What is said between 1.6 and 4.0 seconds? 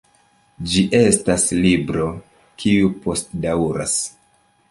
libro kiu postdaŭras.